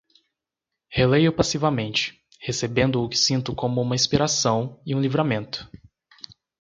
Releio 0.89 1.31
passivamente, 1.31 2.19
recebendo 2.39 3.03
o 3.03 3.07
que 3.07 3.15
sinto 3.15 3.53
como 3.53 3.79
uma 3.83 3.93
inspiração 3.93 4.81
e 4.83 4.95
um 4.95 4.99
livramento 4.99 5.69